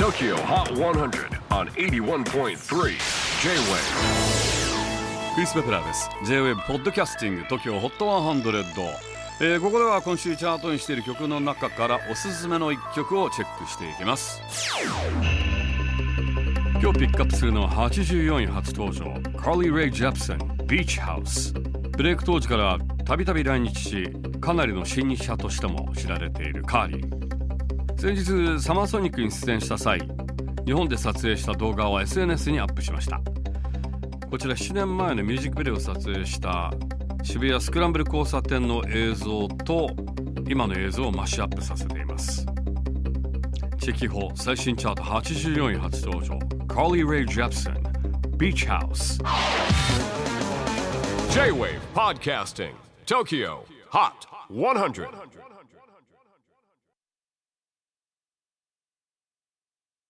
[0.00, 2.54] TOKYO HOT 100 on 81.3 J-WAVE
[5.34, 6.08] クリス・ベプラーです。
[6.24, 8.94] J-WAVE ポッドキャスティング TOKYO HOT 100、
[9.42, 14.40] えーここでは今週チャートにしている曲の中からおすすめの一曲をチェックしていきます。
[16.80, 19.04] 今日ピックアップするのは84位初登場。
[19.38, 27.29] カーリー・レイ・ジャプソンビーチハウスブレイク当時からたびたび来日しかなりの新日者としても知られているカーリー
[28.00, 30.00] 先日サマーソニックに出演した際
[30.64, 33.20] 日本で撮影した動画を SNS にアップしました。
[34.30, 36.72] こちら7年前のミュージックビデオを撮影した
[37.22, 39.90] 渋谷スクランブル交差点の映像と
[40.48, 42.46] 今の映像をマッシュアップさせています。
[43.78, 46.38] チェキホ最新チャート84位初登場。
[46.68, 47.74] カーリー・レイ・ジャプソン
[48.38, 49.18] ビーチハウス
[51.34, 52.72] J-WAVE PODCASTING
[53.04, 53.58] TOKYO
[53.90, 54.10] HOT
[54.48, 55.30] 100